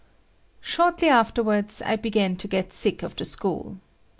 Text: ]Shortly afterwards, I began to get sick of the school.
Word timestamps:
]Shortly 0.73 1.09
afterwards, 1.09 1.79
I 1.83 1.95
began 1.95 2.35
to 2.37 2.47
get 2.47 2.73
sick 2.73 3.03
of 3.03 3.15
the 3.15 3.23
school. 3.23 3.77